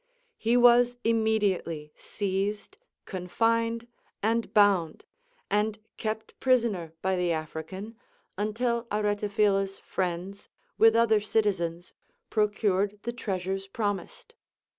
[0.39, 3.85] He was immediately seized, confined,
[4.23, 5.05] and bound,
[5.47, 7.95] and kept prisoner by the African,
[8.35, 11.93] until Aretaphila s friends, Avith other citizens,
[12.31, 14.33] procured the treasures promised.